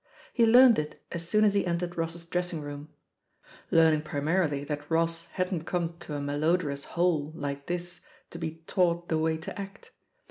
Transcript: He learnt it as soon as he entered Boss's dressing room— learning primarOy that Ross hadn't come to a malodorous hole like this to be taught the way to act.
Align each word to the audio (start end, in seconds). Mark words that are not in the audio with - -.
He 0.33 0.47
learnt 0.47 0.79
it 0.79 0.99
as 1.11 1.29
soon 1.29 1.45
as 1.45 1.53
he 1.53 1.63
entered 1.63 1.95
Boss's 1.95 2.25
dressing 2.25 2.61
room— 2.61 2.89
learning 3.69 4.01
primarOy 4.01 4.65
that 4.65 4.89
Ross 4.89 5.25
hadn't 5.25 5.65
come 5.67 5.95
to 5.99 6.15
a 6.15 6.19
malodorous 6.19 6.85
hole 6.97 7.31
like 7.35 7.67
this 7.67 7.99
to 8.31 8.39
be 8.39 8.63
taught 8.65 9.09
the 9.09 9.19
way 9.19 9.37
to 9.37 9.61
act. 9.61 9.91